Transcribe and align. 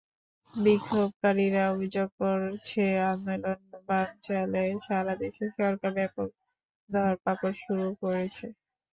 বিক্ষোভকারীরা 0.53 1.63
অভিযোগ 1.73 2.07
করছে, 2.21 2.83
আন্দোলন 3.11 3.59
বানচালে 3.87 4.63
সারা 4.85 5.13
দেশে 5.21 5.45
সরকার 5.57 5.91
ব্যাপক 5.97 6.29
ধরপাকড় 6.89 7.55
শুরু 7.63 7.87
করেছে। 8.01 8.45